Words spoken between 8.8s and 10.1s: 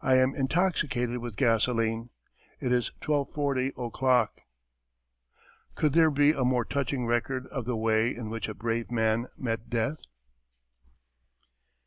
man met death?